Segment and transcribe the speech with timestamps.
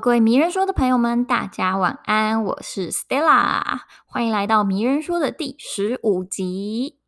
[0.00, 3.62] 各位迷人说的朋友们，大家晚安，我是 Stella，
[4.06, 6.98] 欢迎来到迷人说的第十五集。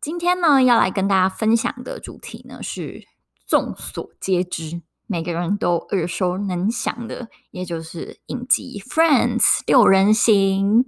[0.00, 3.06] 今天呢，要来跟大家分享的主题呢是
[3.46, 10.84] 众所皆知，每个人都耳熟能详的，也就是影集《Friends》六人行。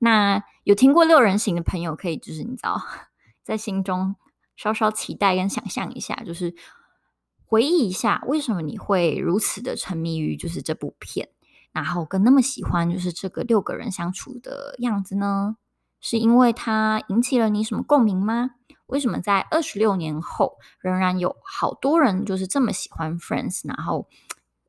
[0.00, 2.82] 那有听过六人行的朋友，可以就是你知道，
[3.42, 4.14] 在心中
[4.56, 6.54] 稍稍期待跟想象一下，就是。
[7.48, 11.30] 回忆一下，为什么你会如此的沉迷于就是这部片，
[11.72, 15.56] 然后跟那么喜欢就是这个六个人相处的样子呢？
[15.98, 18.50] 是因为它引起了你什么共鸣吗？
[18.86, 23.66] 为什么在二十六年后仍然有好多人就是这么喜欢 Friends？
[23.66, 24.06] 然后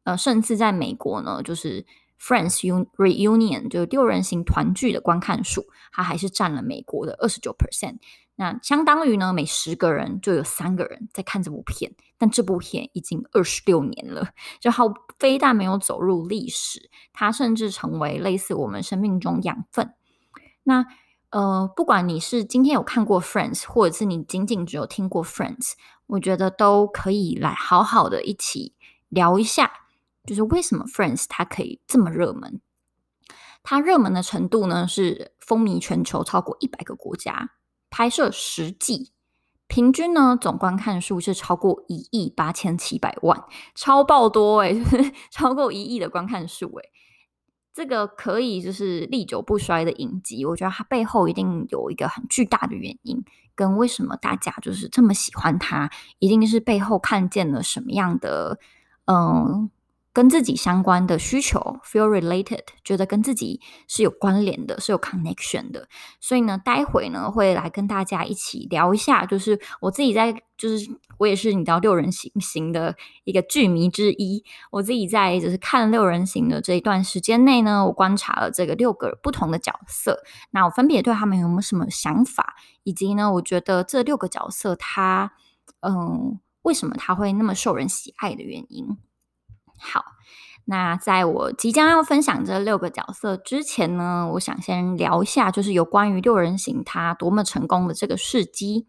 [0.05, 1.85] 呃，甚至在美国呢，就是
[2.20, 2.61] Friends
[2.95, 7.98] Reunion 就是六人行团聚的观看数，它还是占了美国的二十九 percent。
[8.40, 14.29] 那相当于呢，每十个人就有三个人在看这部片，但这部片已经二十六年了，
[14.62, 14.85] 就好
[15.20, 19.93] 非但没有走入历史，它甚至成为类似我们生命中养分。
[20.63, 20.85] 那
[21.32, 25.73] 呃，不管你是今天有看过 Friends，或者是你仅仅只有听过 Friends，
[26.07, 28.73] 我觉得都可以来好好的一起
[29.10, 29.70] 聊一下，
[30.23, 32.62] 就是为什么 Friends 它可以这么热门？
[33.63, 37.51] 它热门的程度呢，是风靡全球超过一百个国家。
[37.90, 39.12] 拍摄十季，
[39.68, 43.43] 平均呢总观看数是超过一亿八千七百万，
[43.76, 44.82] 超爆多诶，
[45.32, 46.90] 超过一亿的观看数诶，
[47.73, 53.23] 这个可以就是历久不衰的影集，我觉得它背后一定有一个很巨大的原因，
[53.55, 58.60] 跟为什么大家就是这么喜欢它，一定是背后看见了什么样的
[59.05, 59.70] 嗯。
[60.12, 65.88] 跟自己相关的需求，feel related，觉得跟自己是有关联的，是有 connection 的。
[66.19, 70.89] 所以呢，待会呢会来跟大家一起聊一下，就是我自己在，就是
[71.19, 74.44] 我也是你知道六人行行的一个剧迷之一。
[74.72, 85.33] 我自己在就是看六人行的这一段时间内呢，我观察了这个六个不同的角色，那我分别对他们有没有什么想法，以及呢，我觉得这六个角色他，
[85.81, 88.97] 嗯，为什么他会那么受人喜爱的原因。
[89.79, 90.03] 好，
[90.66, 98.88] 那在我即将要分享这六个角色之前呢，我想先聊一下，就是有关于六人行它多么成功的这个事迹。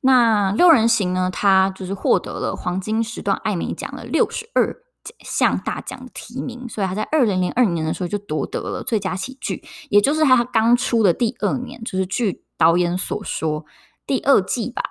[0.00, 4.76] 那六人行呢，它就是获得了黄金时段艾美奖的六十二
[5.20, 13.64] 项大奖提名，所以他在二零零二年的时候就夺得了最佳喜剧，也就是他刚出的第二年，就是据导演所说，
[14.06, 14.82] 第二季吧。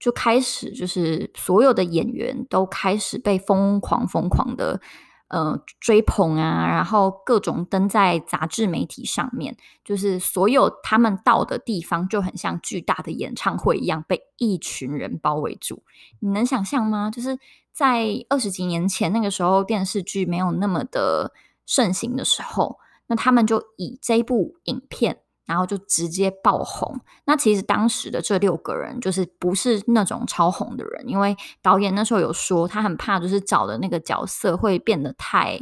[0.00, 4.80] 就开始，就是所有的演员都开始被疯狂疯狂的
[5.28, 15.82] 呃追捧啊，然后各种登在杂志媒体上面，就是所有他们到的地方就很像巨大的演唱会一样，被一群人包围住。
[16.20, 17.10] 你能想象吗？
[17.10, 17.38] 就是
[17.70, 21.34] 在二十几年前那个时候，电视剧没有那么的
[21.66, 22.78] 盛行的时候，
[23.08, 25.20] 那他们就以这部影片。
[25.50, 27.00] 然后就直接爆红。
[27.24, 35.60] 那其实当时的这六个人就是不是那种超红的人，因为导演那时候有说，他很怕就是找的那个角色会变得太，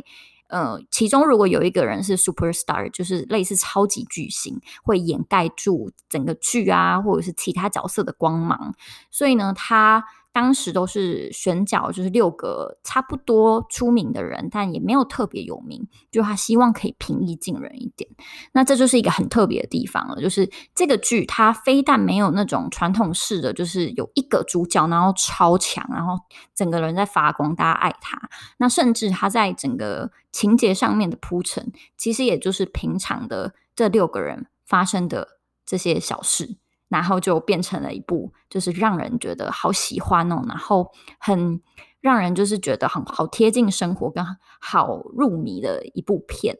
[0.48, 8.74] 呃，其中如果有一个人是 superstar，就是类似超级巨星，会掩盖住整个剧啊，或者是其他角色的光芒。
[9.10, 10.04] 所以呢，他。
[10.38, 15.84] 当时都是选角，就是六个差不多出名的人，但也没有特别有名。
[16.12, 18.08] 就他希望可以平易近人一点，
[18.52, 20.22] 那这就是一个很特别的地方了。
[20.22, 26.14] 就是这个剧，它非但没有那种传统式的，就是有一个主角，然后超强，然后
[26.54, 28.30] 整个人在发光，大家爱他。
[28.58, 36.58] 那甚至他在整个情节上面的铺陈，其实也就是平常的这六个人发生的这些小事。
[36.88, 41.60] 然后就变成了一部，就是让人觉得好喜欢哦，然后很
[42.00, 44.24] 让人就是觉得很好贴近生活跟
[44.60, 46.56] 好入迷的一部片，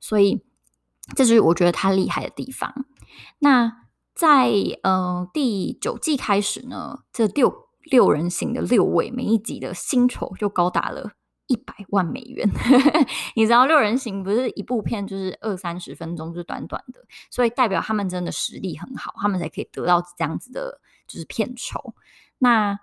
[0.00, 0.42] 所以
[1.16, 2.86] 这就是我觉得它厉害的地方。
[3.40, 4.52] 那在
[4.82, 11.12] 呃第九季开始呢，这六六人行的六位，每一集的薪酬就高达了。
[11.52, 12.48] 一百万美元，
[13.36, 21.94] 你知道六人行不是一部片，就是二三十分钟，就短短的，所以代表他们真的实力很好，他们才可以得到这样子的，就是片酬。
[22.38, 22.78] 那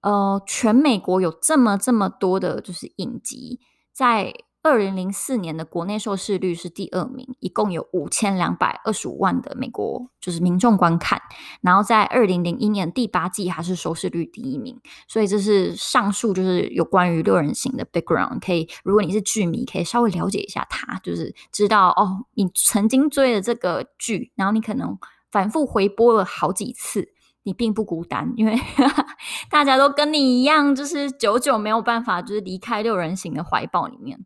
[0.00, 3.60] 呃，全美国有这么这么多的，就是影集
[3.92, 4.32] 在。
[4.64, 11.20] 二零零四年的国内收视率是第二名，一共有五千两百二十五万的美国就是民众观看。
[11.60, 18.40] 然后在二零零一年第八季还是收视率第一名，所以这是上述就是有关于六人行的 background。
[18.40, 24.96] 可以，如果你是剧迷，可以稍微了解一下它，就是知道哦，你曾经追了这个剧，然后你可能
[25.30, 27.10] 反复回播了好几次，
[27.42, 28.58] 你并不孤单，因为
[29.50, 34.24] 大家都跟你一样，就是久久没有办法，就是离开六人行的怀抱里面。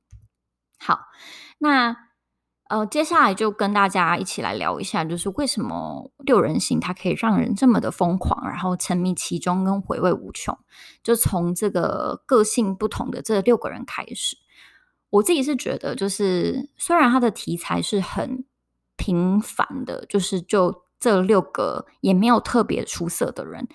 [0.78, 1.00] 好，
[1.58, 1.96] 那
[2.68, 10.56] 呃，接下来就跟大家一起来聊一下，就是为什么六人行它可以让人这么的疯狂，然后沉迷其中跟回味无穷。
[11.02, 14.36] 就从这个个性不同的这六个人开始，
[15.10, 18.44] 我自己是觉得，就是虽然它的题材是很
[18.96, 20.84] 平凡的，就是就。
[21.00, 23.68] 这六个也没有特别出色的人，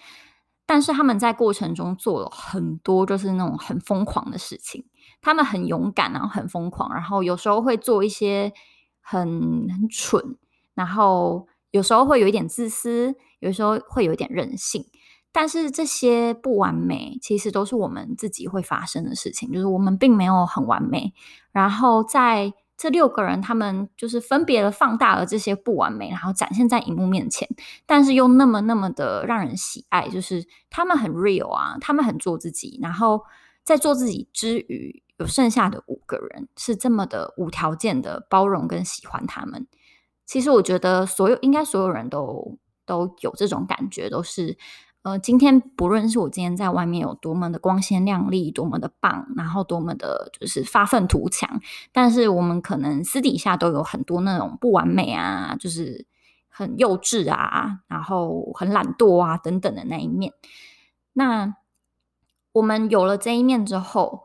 [0.65, 4.83] 但是他们在过程中做了很多，就是那种很疯狂的事情。
[5.23, 8.53] 他们很勇敢，然后很疯狂，然后有时候会做一些
[9.01, 10.37] 很很蠢，
[10.75, 14.85] 然后有时候会有一点自私，有时候会有一点任性。
[15.31, 21.11] 但是这些不完美，其实都是我们自己会发生的事情，就是我们并没有很完美。
[21.51, 27.47] 然后在这六个人，他们就是分别的放大了这些不完美，然后展现在荧幕面前，
[27.85, 30.07] 但是又那么那么的让人喜爱。
[30.09, 33.23] 就是他们很 real 啊，他们很做自己，然后
[33.63, 39.67] 在做自己之余，有剩下的五个人是这么的无条件的包容跟喜欢他们。
[40.25, 44.57] 其实我觉得，所有应该所有人都都有这种感觉，都是。
[45.03, 51.59] 呃，今天不论是我今天在外面有多么的光鲜亮丽，多么的棒，然后多么的就是发愤图强，
[51.91, 56.05] 但是我们可能私底下都有很多那种不完美啊，就是
[56.47, 60.31] 很幼稚啊，然后很懒惰啊等等的那一面。
[61.11, 61.53] 那
[62.53, 64.23] 我们有了这一面之后，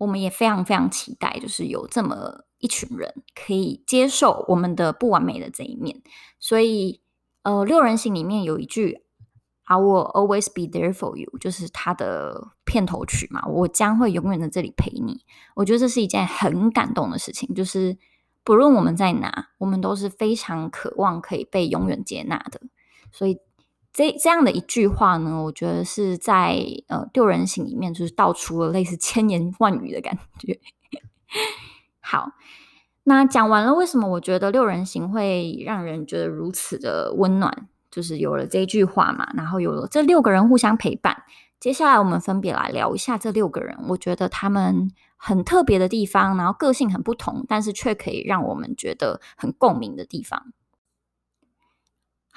[0.00, 6.02] 我们也非常非常期待，就是有这么一群人可以接受我们的不完美的这一面。
[6.38, 7.00] 所以，
[7.42, 9.04] 呃，六人行里面有一句。
[9.72, 13.46] I will always be there for you，就是他的片头曲嘛。
[13.46, 15.24] 我将会永远在这里陪你。
[15.54, 17.96] 我觉得这是一件很感动的事情，就是
[18.42, 22.60] 不论我们在哪，我们都是非常渴望可以被永远接纳的。
[23.12, 23.38] 所以
[23.92, 30.58] 这这样的一句话呢，我觉得是在呃六人行里面就是道出了类似千言万语的感觉。
[32.00, 32.32] 好，
[33.04, 37.68] 那讲完了为什么我觉得六人行会让人觉得如此的温暖。
[37.90, 41.24] 就是有了这句话嘛，然后有了这六个人互相陪伴。
[41.58, 50.52] 接下来我们分别来聊一下这六个人，我觉得他们很特别的地方，然后个性很不同，但是却可以让我们觉得很共鸣的地方。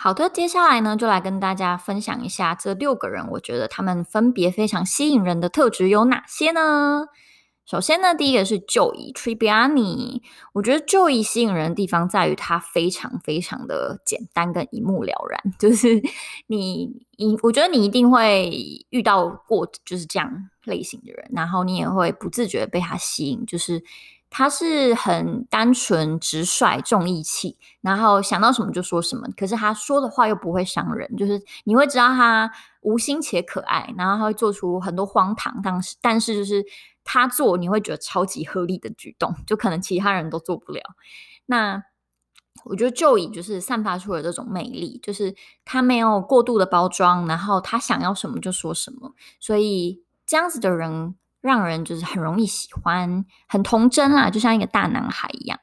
[0.03, 7.05] 好的，接下来呢，就来跟大家分享一下这六个人，我觉得他们分别非常吸引人的特质有哪些呢？
[7.65, 10.21] 首先呢，第一个是 Joy Tribiani，。
[10.51, 16.03] 我觉得 Joy 吸引人的地方在于他非常非常的简单跟一目了然， 就是
[16.47, 18.51] 你你，我觉得你一定会
[18.89, 23.81] 遇到过就是这样类型的人，然后你也会不自觉被他吸引，就是
[24.33, 32.51] 他是很单纯、直率、重义气，然后想到什么就说什么，可是他说的话又不会伤人，就是你会知道他
[32.81, 36.65] 无心且可爱，然后他会做出很多荒唐，但是但是就是。
[37.05, 40.81] 他做你会觉得超级合理的举动，就可能其他人都做不了。
[41.47, 41.83] 那
[42.63, 51.13] 我觉得就以就是散发出了这种魅力，就是他没有过度的包装，然后他想要什么就说什么，所以这样子的人
[51.43, 55.59] 让人就是很容易喜欢，很童真啊，就像一个大男孩一样。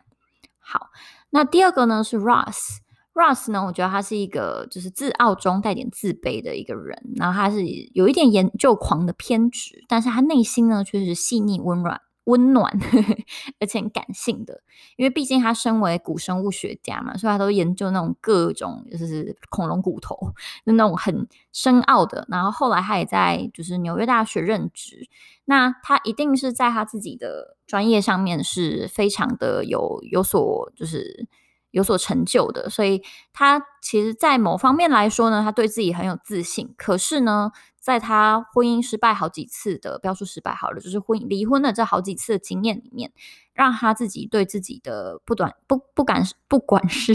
[0.58, 0.90] 好，
[1.30, 2.80] 那第二个呢是 Ross。
[3.14, 7.64] Ross 呢，我觉得他是一个就是自傲中带点自卑的一个人，然后他是
[7.94, 12.70] 有一点研究狂的偏执，但是他内心呢却是细腻温软、温暖，
[13.60, 14.62] 而且感性的。
[14.96, 20.16] 因为毕竟他身为古生物学家嘛，所以他都研究那种各种就是恐龙骨头，
[20.64, 22.26] 就那种很深奥的。
[22.30, 25.08] 然后后来他也在就是纽约大学任职，
[25.44, 31.26] 那他一定是在他自己的专业上面是非常的有有所就是。
[31.70, 36.74] 有所成就的，所以他其实，在某方面来说呢，他对自己很有自信。
[36.76, 43.12] 可是呢，在他婚姻失败好几次的，不要说失败好了，就是婚姻离婚的这好几次的经验里面，
[43.52, 47.12] 让他自己对自己的不短不不敢，不管是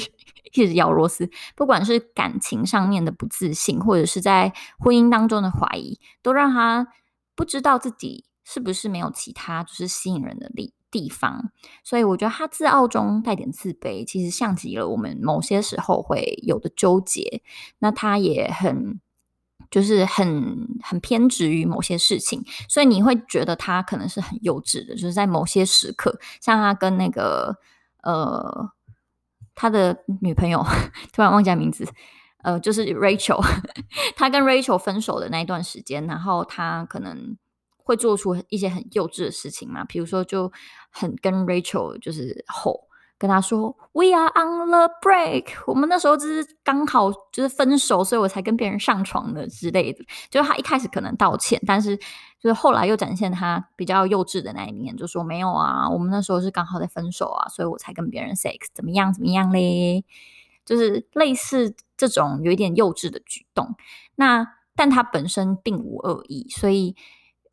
[0.53, 6.87] 一直咬螺丝，不管是感情上面的不自信，或者是在婚姻当中的怀疑，都让他
[7.35, 10.73] 不知道自己是不是没有其他就是吸引人的力。
[10.95, 11.51] 地方，
[11.83, 17.41] 所以我觉得他自傲中带点自卑，其实像极了我们某些时候会有的纠结。
[17.79, 19.01] 那他也很，
[19.69, 24.95] 就是很很偏执于某些事情，所以你会觉得他可能是很幼稚的。
[24.95, 27.57] 就是在某些时刻，像他跟那个
[28.01, 28.71] 呃
[29.53, 30.65] 他的女朋友
[31.11, 31.85] 突然忘记名字，
[32.41, 33.43] 呃，就是 Rachel，
[34.15, 37.35] 他跟 Rachel 分手的那一段时间，然后他可能。
[37.85, 39.85] 会做出一些很幼稚的事情嘛？
[39.85, 40.51] 比如说就
[40.89, 42.81] 很跟 Rachel 就是吼，
[43.17, 50.03] 跟他说 “We are on the break”，我们那时候就是刚好就是分手，所以我才跟别人上床的之类的。
[50.31, 60.03] 就是他一开始可能道歉，但是就是后来又展现他比较幼稚的那一面，就说没有啊，我们那时候是刚好在分手啊，所以我才跟别人 sex，怎么样怎么样嘞？
[60.65, 63.75] 就是类似这种有一点幼稚的举动。
[64.15, 66.95] 那但他本身并无恶意，所以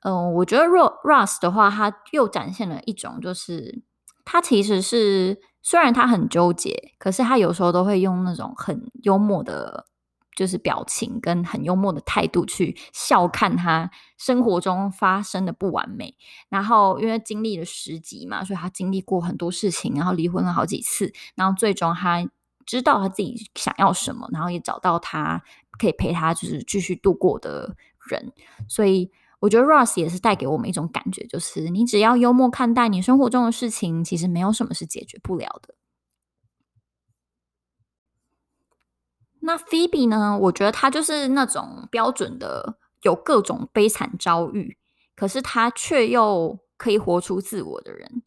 [0.03, 3.83] 嗯、我觉得若 Russ 的话，他又展现了一种就是
[4.25, 5.41] 他其实是。
[5.65, 9.87] 虽然他很纠结，可是他有时候都会用那种很幽默的，
[10.35, 16.17] 就是表情跟很幽默的态度去笑看他生活中发生的不完美。
[16.49, 22.29] 然后因为经历了十集嘛，所以他经历过很多事情，然后离婚了好几次，然后最终他
[22.67, 25.41] 知道他自己想要什么，然后也找到他
[25.79, 27.77] 可以陪他就是继续度过的
[28.09, 28.33] 人，
[28.67, 29.13] 所以。
[29.43, 35.75] 我觉得 Ross 也是带给我们一种感觉，就是你只要幽默看待你生活中的事情，其实没有什么是解决不了的。
[39.41, 40.39] 那 Phoebe 呢？
[40.43, 44.79] 我觉得她就是那种标准的有各种悲惨遭遇，
[45.17, 48.23] 可是她却又可以活出自我的人。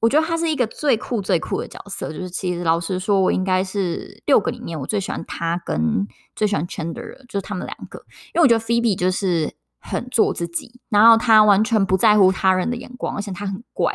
[0.00, 2.12] 我觉得她是一个最酷最酷的角色。
[2.12, 8.04] 就是其实老实说，我应该是六个里面我最喜欢她跟最喜欢 Chandler，就是他们两个，
[8.34, 9.54] 因为我觉得 Phoebe 就是。
[9.86, 13.92] 很做自己，然后他完全不在乎他人的眼光，而且他很怪，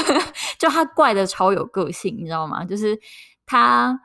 [0.58, 2.64] 就他怪的超有个性，你知道吗？
[2.64, 2.98] 就是
[3.44, 4.00] 他，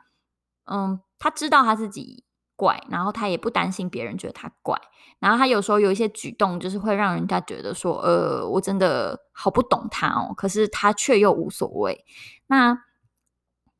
[0.70, 2.22] 嗯，他知道他自己
[2.54, 4.78] 怪，然后他也不担心别人觉得他怪，
[5.18, 12.04] 然后他有时候有一些举动，就是会让人家觉得说，呃，我真的好不懂他哦，可是他却又无所谓。
[12.48, 12.76] 那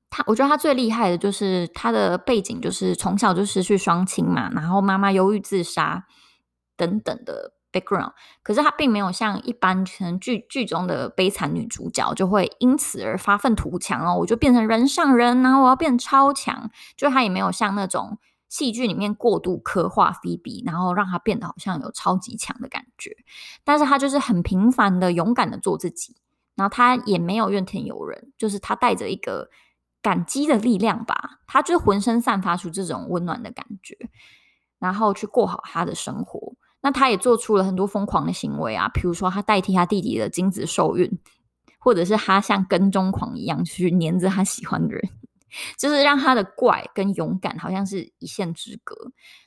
[0.08, 6.06] 他，我觉得他最厉害的就是他的背景，就是从小就失去双亲嘛，然后妈妈忧郁自杀。
[6.76, 8.12] 等等的 background，
[8.42, 16.70] 可是她并没有像一般可能剧剧中的悲惨女主角，就会因此而发愤图强哦，我就变成人上人，然后我要变超强。
[16.96, 23.16] 就她也没有像那种戏剧里面过度刻画菲比，然后让她变得好像有超级强的感觉。
[23.64, 26.16] 但是她就是很平凡的、勇敢的做自己，
[26.54, 29.48] 然后她也没有怨天尤人，就是她带着一个
[30.02, 33.96] 感激的力量吧，她就浑身散发出这种温暖的感觉，
[34.78, 36.54] 然后去过好她的生活。
[36.84, 41.18] 那他也做出了很多疯狂的行为啊，比如说他代替他弟弟的精子受孕，
[41.78, 45.08] 或者是他像跟踪狂一样去黏着他喜欢的人，
[45.78, 48.96] 就是让他的怪跟勇敢好像是一线之隔。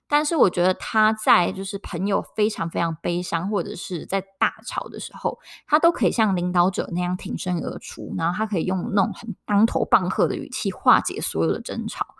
[0.07, 5.37] 但是我觉得他在就是朋友非常非常悲伤，或者是在大吵的时候，
[5.67, 12.15] 他都可以像领导者那样挺身而出，然后他可以用那种很当头棒喝的语气化解所有的争吵。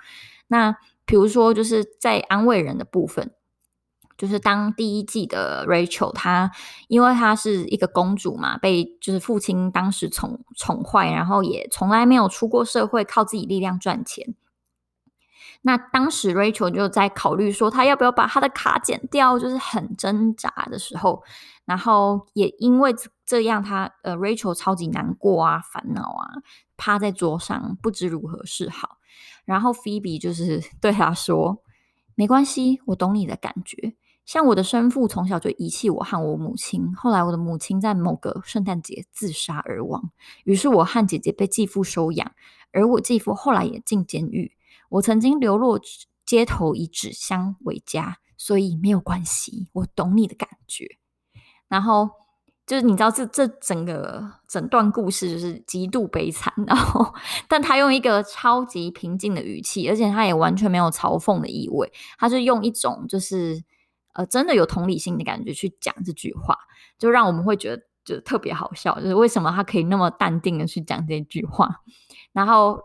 [0.48, 3.32] 那比如说就是在安慰人的部分。
[4.18, 6.52] 就是当第一季的 Rachel，她
[6.88, 14.36] 因为她是一个公主嘛，被就是父亲当时宠宠坏，然后也从来没有出过社会，靠自己力量赚钱。
[15.62, 21.24] 那当时 Rachel 就在考虑说，她要不要把她的卡剪掉，就是很挣扎的时候，
[21.66, 22.96] 然后也因为
[23.26, 26.30] 这样，她呃 Rachel 超级难过啊，烦恼啊，
[26.78, 28.98] 趴在桌上不知如何是好。
[29.44, 31.64] 然后 Phoebe 就是 对她说
[32.14, 33.96] ：“没关系，我懂你的感觉。”
[34.26, 40.12] 像我的生父从小就遗弃我和我母亲，后来我的母亲在某个圣诞节自杀而亡，
[40.46, 42.32] 于是我和姐姐被继父收养，
[42.72, 44.54] 而我继父后来也进监狱。
[44.90, 45.80] 我曾经流落
[46.26, 50.98] 街头，以纸箱为家，所以没有关系，我懂你的感觉。
[51.68, 52.10] 然后
[52.66, 57.14] 就是你知道这这整个整段故事就是极度悲惨， 然后
[57.48, 63.64] 但他用一个超级平静的语气，而且他也完全没有嘲讽的意味，他是用一种就是。
[64.16, 66.58] 呃，真的有同理心的感觉去讲这句话，
[66.98, 69.00] 就让我们会觉得就特别好笑。
[69.00, 71.82] 就是为什么他可以那么淡定的去讲这句话？
[72.34, 72.80] 然后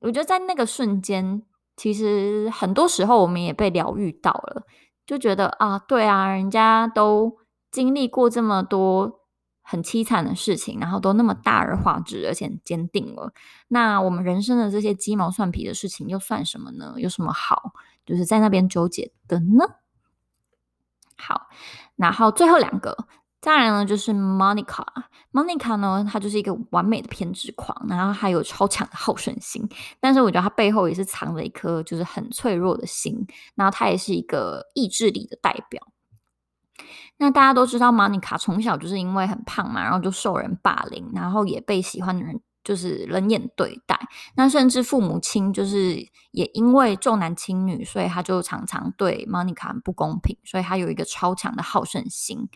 [0.00, 1.42] 我觉得在那个瞬间，
[1.76, 4.64] 其实很多时候我们也被疗愈到了，
[5.06, 7.38] 就觉得啊，对啊，人家都
[7.70, 9.20] 经历过这么多
[9.62, 13.32] 很凄惨的事情，然后都那么大而化之，而且坚定了。
[13.68, 16.94] 那我们人生的这些鸡毛蒜皮的事情又算什么呢？
[16.96, 17.72] 有什么好
[18.06, 19.66] 就是在那边纠结的呢？
[21.22, 21.48] 好，
[21.96, 22.96] 然后最后两个，
[23.40, 24.84] 再来呢就是 Monica。
[25.32, 29.66] Monica 呢，她就是一个完美的偏执狂，然后还有超强的好胜心。
[29.98, 33.26] 但是我觉得她背后也是藏着一颗就是很脆弱的心。
[33.54, 35.80] 然后她也是一个意志力的代表。
[37.18, 43.98] 那大家都知道，Monica 从小就是因为很胖嘛，然后就受人霸凌，然后也被喜欢的人就是冷眼对待。
[44.34, 45.96] 那甚至父母亲就是
[46.30, 52.48] 也因为重男轻女，所以他就常常对 Monica 很不公平，所以他有一个超强的好胜心。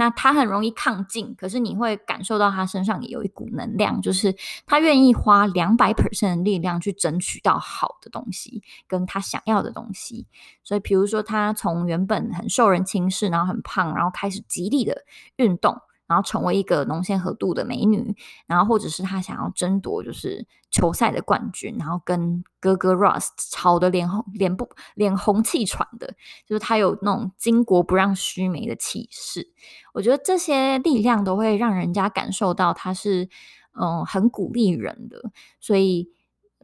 [0.00, 4.32] 那他很容易抗进，可是你会感受到他身上也有一股能量，就是
[4.64, 10.28] 他愿意花两百 percent 的力量去争取到好的东西，跟他想要的东西。
[10.62, 15.76] 所以，比如说他从原本很受人轻视，然后很胖，然后开始极力的运动。
[16.08, 26.14] 然后成为一个穠纤合度的美女，然后或者是她想要争夺就是球赛的冠军，然后跟哥哥 Ross 吵得脸红脸不脸红气喘的，
[26.46, 29.52] 就是她有那种巾帼不让须眉的气势。
[29.92, 33.28] 我觉得这些力量都会让人家感受到她是
[33.78, 36.10] 嗯很鼓励人的，所以。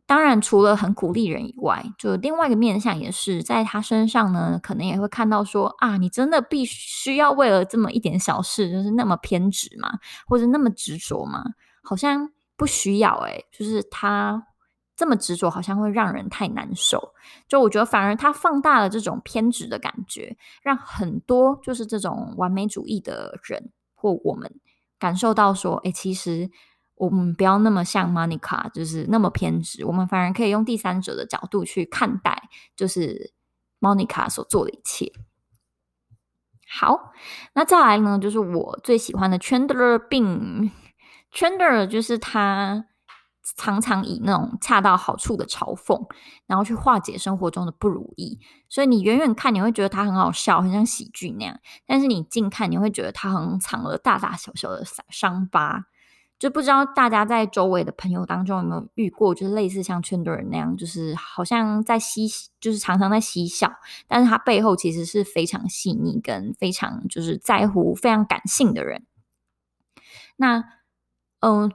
[0.07, 9.99] 当然，除了很鼓励人以外，就另外一个面向也是在他身上呢，可能也会看到说啊，你真的必须要为了这么一点小事，就是那么偏执吗？
[10.27, 11.43] 或者那么执着吗？
[11.83, 14.47] 好像不需要诶，就是他
[14.95, 17.15] 这么执着，好像会让人太难受。
[17.49, 24.61] 就我觉得，反而他放大了这种偏执的感觉，让很多就是这种完美主义的人或我们
[24.99, 26.51] 感受到说，诶，其实。
[26.97, 29.85] 我们不要那么像 Monica，就是那么偏执。
[29.85, 33.33] 我们反而可以用第三者的角度去看待，就是
[33.81, 35.13] Monica 所做的一切。
[36.67, 37.13] 好，
[37.55, 40.71] 那再来呢，就是我最喜欢的 Chandler 病。
[41.33, 42.87] Chandler 就是他
[43.57, 46.09] 常常以那种恰到好处的嘲讽，
[46.47, 48.39] 然后去化解生活中的不如意。
[48.69, 55.87] 所以你远远看，你会觉得他很好笑，很像喜剧那样；但是你近看，你会觉得他很藏了大大小小的伤疤。
[56.45, 62.29] 就不知道大家在周围的朋友当中有没有遇过，就是类似像 Chandler 那样，就是好像在嬉，
[62.61, 63.73] 就是常常在嬉笑，
[64.07, 69.07] 但是他背后其实是非常细腻跟非常就是在乎、非常感性的人。
[70.37, 70.63] 那
[71.41, 71.73] 嗯、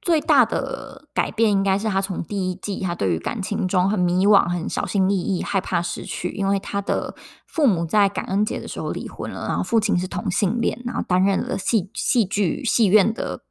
[0.00, 7.14] 最大的改变应该是他从第一季，他对于感情中很迷惘、很小心翼翼、害怕失去，因为他的
[7.46, 13.44] 父母在感恩节的时候离婚了，然后父亲是同性恋，然后担任了戏戏剧戏院的。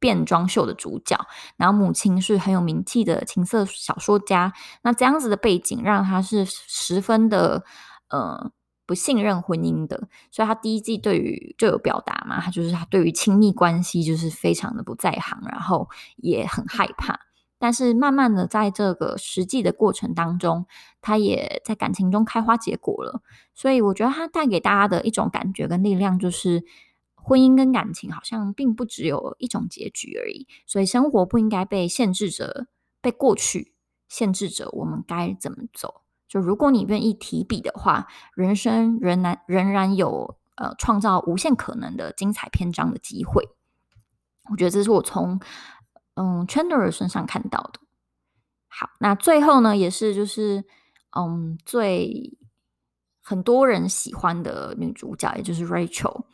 [0.00, 1.16] 变装秀的主角，
[1.56, 4.52] 然后母亲是很有名气的情色小说家。
[4.82, 7.64] 那这样子的背景，让他是十分的
[8.08, 8.50] 呃
[8.86, 10.08] 不信任婚姻的。
[10.32, 17.20] 所以他第一季对于就有表达嘛，他就是他对于亲密关系就是非常的不在行，然后也很害怕。
[17.58, 20.64] 但是慢慢的在这个实际的过程当中，
[21.02, 23.20] 他也在感情中开花结果了。
[23.54, 26.64] 所以我觉得他带给大家的一种感觉跟力量就是。
[27.22, 32.66] 婚姻跟感情好像并不只有一种结局而已，所以生活不应该被限制着，
[33.00, 33.74] 被过去
[34.08, 36.02] 限制着，我们该怎么走？
[36.26, 43.48] 就如果你愿意提笔的话，人生仍然仍然有呃创造无限可能的精彩篇章的机会。
[44.50, 45.40] 我觉得这是我从
[46.14, 47.80] 嗯 Chandler 身上看到的。
[48.68, 50.64] 好，那最后呢，也是就是
[51.16, 52.38] 嗯最
[53.20, 56.24] 很多人喜欢的女主角，也就是 Rachel。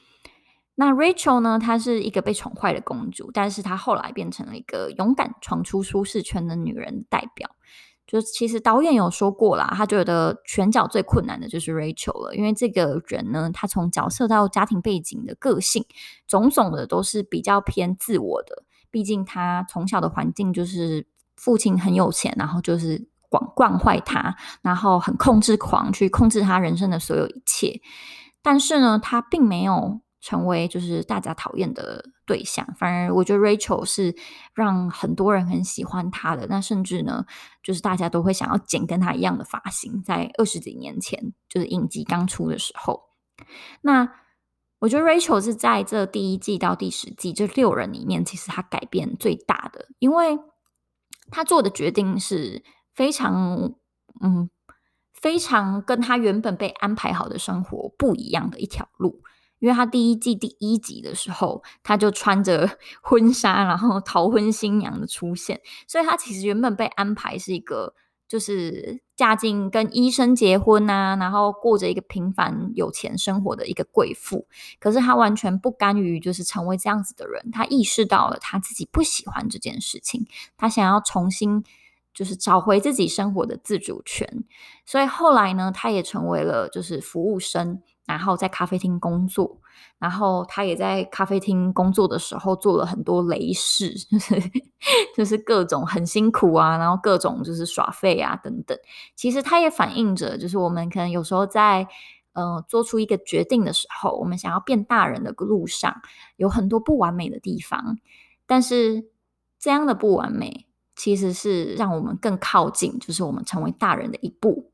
[0.77, 1.59] 那 Rachel 呢？
[1.59, 7.51] 她是一个被宠坏的公主，但是她后来变成了一个勇敢闯出舒适圈的女人代表。
[8.07, 15.85] 就其实导演有说过啦，他觉得选角最困难的就是 Rachel 了，因为这个人呢，她从角色到家庭背景的个性，
[16.29, 18.63] 种种的都是比较偏自我的。
[18.93, 27.81] 毕竟她从小的环境就是父亲很有钱，然后就是惯惯坏她，然后很控制狂，去控制她人生的所有一切。
[28.41, 30.01] 但是呢，她并没有。
[30.27, 34.13] 成为就是大家讨厌的对象，反而我觉得 Rachel 是
[34.55, 36.49] 让很多人很喜欢她的。
[36.49, 37.25] 那甚至呢，
[37.63, 40.03] 就是大家都会想要剪跟她一样的发型。
[40.03, 43.03] 在二十几年前，就是影集刚出的时候，
[43.83, 44.15] 那
[44.81, 50.41] 我觉得 Rachel 是在这第一季到第十季这六人里面，其实她改变最大的，因为
[51.31, 53.75] 她做的决定是非常
[54.21, 54.51] 嗯，
[55.15, 59.23] 非常跟她原本被安排好的生活不一样的一条路。
[59.59, 67.95] 因为他第一季第一集的时候，他就穿着 婚纱，然后逃婚新娘的出现，所以他其实原本被安排是一个，
[68.29, 74.47] 就是嫁进跟医生结婚啊，然后过着一个平凡有钱生活的一个贵妇。
[74.79, 80.27] 可是他完全不甘于就是成为这样子的人，他意识到了他自己不喜欢这件事情，
[80.59, 81.65] 他想要重新
[82.13, 84.45] 就是找回自己生活的自主权，
[84.85, 87.81] 所以后来呢，他也成为了就是服务生。
[88.07, 89.59] 然后在咖啡厅工作，
[89.99, 93.93] 然后他也在咖啡厅工作的时候做了很多雷事，
[95.17, 98.79] 就是各种很辛苦啊，然后各种就是耍废啊等等。
[99.15, 101.89] 其实他也反映着，就是我们可能有时候在
[102.33, 106.01] 呃做出一个决定的时候，我们想要变大人的路上
[106.37, 107.99] 有很多不完美的地方，
[108.47, 109.09] 但是
[109.59, 114.71] 这样的不完美，其实是让我们更靠近，就是我们成为大人的一步。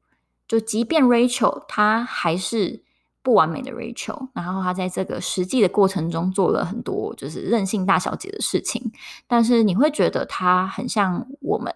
[0.47, 2.83] 就即便 Rachel 她还是
[3.23, 8.91] 不完美的 Rachel，然后她在这个实际的过程中做了很多就是任性大小姐的事情，
[9.29, 11.73] 但是你会觉得她很像我们，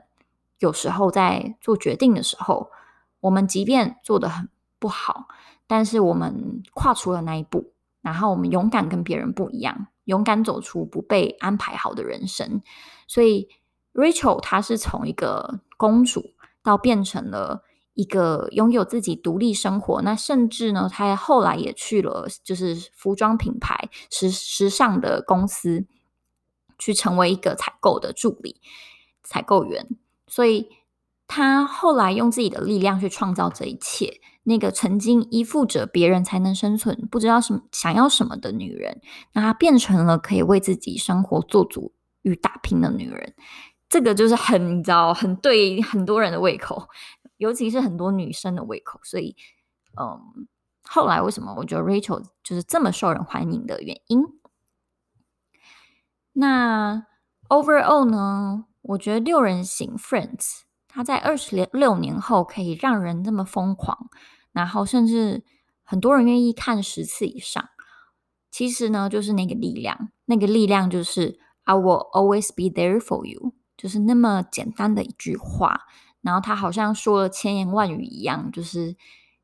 [0.58, 2.70] 有时候在做决定的时候，
[3.20, 4.48] 我们即便做得很
[4.80, 5.28] 不好，
[5.68, 12.60] 但是我们跨出了那一步，然后我们勇敢跟别人不一样，勇敢走出不被安排好的人生。
[13.06, 13.48] 所以
[13.94, 17.62] Rachel 她是从一个公主到变成了。
[17.96, 25.86] 一个拥有自己独立生活，那甚至呢，他后来也去了，就是服装品牌时时尚的公司，
[26.78, 28.60] 去成为一个采购的助理、
[29.22, 29.88] 采购员。
[30.28, 30.68] 所以，
[31.26, 34.20] 他后来用自己的力量去创造这一切。
[34.48, 39.00] 那个曾经依附着别人才能生存、不知道什么想要什么的女人，
[39.32, 43.34] 那她变成了可以为自己生活做主与打拼的女人。
[43.88, 46.88] 这个就是很，你知道，很对很多人的胃口。
[47.36, 49.36] 尤其是很多女生的胃口，所以，
[50.00, 50.46] 嗯，
[50.84, 54.24] 后来为什么我觉得 Rachel 就是这么受人欢迎的原因？
[56.32, 57.06] 那
[57.48, 58.66] overall 呢？
[58.82, 64.08] 我觉得六人行 Friends，它在二十六年后可以让人这么疯狂，
[64.52, 65.42] 然后甚至
[65.82, 67.68] 很多人愿意看十次以上。
[68.48, 75.82] 其实呢，就是那个力量，那个力量就是 I will always be there for you，就是那么简单的一句话。
[76.26, 78.96] 然后他好像说了千言万语一样，就是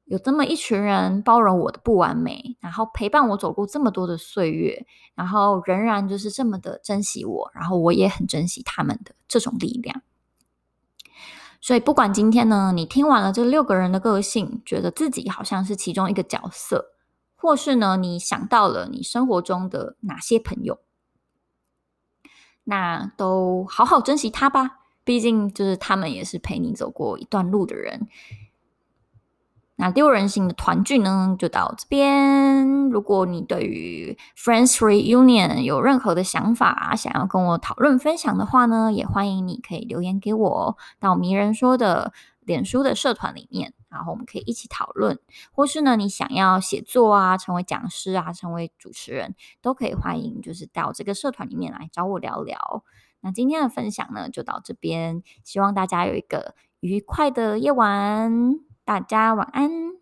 [0.06, 10.02] 有这么一群人包容我的不完美，然后陪伴我走过这么多的岁月，然后仍然就是这么的珍惜我，然后我也很珍惜他们的这种力量。
[11.60, 16.86] 所以不管今天呢，你听完了这六个人的个性，觉得自己好像是其中一个角色，
[17.36, 20.80] 或是呢，你想到了你生活中的哪些朋友，
[22.64, 24.81] 那都好好珍惜他吧。
[25.04, 28.08] 毕竟，就是他们也是陪你走过一段路的人。
[29.76, 32.90] 那六人行的团聚呢，就到这边。
[32.90, 45.18] 如果你对于 Friends Reunion 有任何的想法，想要跟我讨论分享的话呢，也欢迎你可以留言给我，到迷人说的脸书的社团里面，然后我们可以一起讨论。
[45.50, 52.84] 或是呢，你想要写作啊，成为讲师啊，成为主持人，都可以欢迎，就是到这个社团里面来找我聊聊。
[53.22, 59.92] 那今天的分享呢就到这边希望大家有一个愉快的夜晚大家晚安。